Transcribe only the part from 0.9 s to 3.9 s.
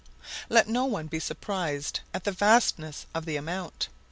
be surprised at the vastness of the amount.